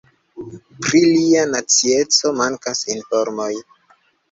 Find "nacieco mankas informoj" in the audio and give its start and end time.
1.51-3.53